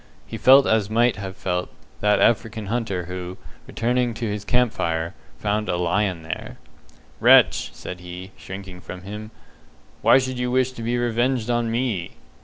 He 0.25 0.35
felt 0.35 0.65
as 0.65 0.89
might 0.89 1.17
have 1.17 1.37
felt 1.37 1.69
that 1.99 2.19
African 2.19 2.65
hunter 2.65 3.05
who, 3.05 3.37
returning 3.67 4.15
to 4.15 4.25
his 4.27 4.43
camp 4.43 4.73
fire, 4.73 5.13
found 5.37 5.69
a 5.69 5.75
lion 5.77 6.23
there. 6.23 6.57
"Wretch!" 7.19 7.69
said 7.71 7.99
he, 7.99 8.31
shrinking 8.35 8.81
from 8.81 9.03
him, 9.03 9.29
"why 10.01 10.17
should 10.17 10.39
you 10.39 10.49
wish 10.49 10.71
to 10.71 10.81
be 10.81 10.97
revenged 10.97 11.51
on 11.51 11.69
me?" 11.69 12.13